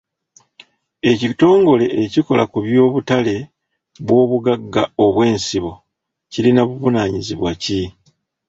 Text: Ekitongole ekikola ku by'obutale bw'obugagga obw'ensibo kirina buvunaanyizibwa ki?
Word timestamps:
Ekitongole 1.11 1.85
ekikola 2.03 2.43
ku 2.51 2.57
by'obutale 2.65 3.35
bw'obugagga 4.05 4.83
obw'ensibo 5.05 5.71
kirina 6.31 6.61
buvunaanyizibwa 6.69 7.51
ki? 7.63 7.79